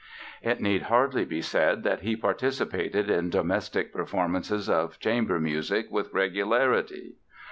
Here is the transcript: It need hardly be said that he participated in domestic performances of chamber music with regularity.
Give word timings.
It 0.41 0.59
need 0.59 0.81
hardly 0.81 1.25
be 1.25 1.43
said 1.43 1.83
that 1.83 1.99
he 1.99 2.15
participated 2.15 3.07
in 3.07 3.29
domestic 3.29 3.93
performances 3.93 4.67
of 4.67 4.97
chamber 4.97 5.39
music 5.39 5.91
with 5.91 6.11
regularity. 6.11 7.17